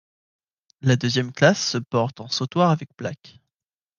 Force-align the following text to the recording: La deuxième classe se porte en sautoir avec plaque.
La 0.81 0.95
deuxième 0.95 1.31
classe 1.31 1.63
se 1.73 1.77
porte 1.77 2.21
en 2.21 2.27
sautoir 2.27 2.71
avec 2.71 2.91
plaque. 2.95 3.39